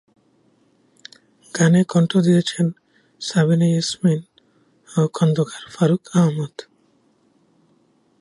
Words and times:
গানে 1.53 1.81
কণ্ঠ 1.91 2.11
দিয়েছেন 2.27 2.65
সাবিনা 3.21 3.67
ইয়াসমিন 3.71 4.19
ও 4.89 5.01
খন্দকার 5.17 5.63
ফারুক 5.73 6.03
আহমদ। 6.19 6.55